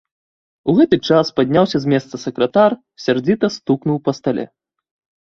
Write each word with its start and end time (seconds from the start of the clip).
У 0.71 0.73
гэты 0.79 0.99
час 1.09 1.25
падняўся 1.41 1.77
з 1.85 1.93
месца 1.95 2.23
сакратар, 2.25 2.71
сярдзіта 3.07 3.55
стукнуў 3.61 3.97
па 4.09 4.19
стале. 4.21 4.45